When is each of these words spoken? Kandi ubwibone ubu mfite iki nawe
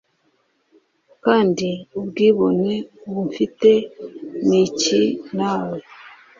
Kandi 1.25 1.69
ubwibone 1.99 2.73
ubu 3.07 3.21
mfite 3.29 3.69
iki 4.63 5.01
nawe 5.35 5.77